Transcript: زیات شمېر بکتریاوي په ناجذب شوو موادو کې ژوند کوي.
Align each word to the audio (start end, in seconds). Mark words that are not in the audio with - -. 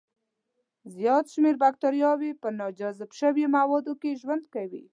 زیات 0.95 1.25
شمېر 1.33 1.55
بکتریاوي 1.63 2.31
په 2.41 2.47
ناجذب 2.59 3.09
شوو 3.19 3.45
موادو 3.57 3.93
کې 4.01 4.19
ژوند 4.21 4.43
کوي. 4.53 4.83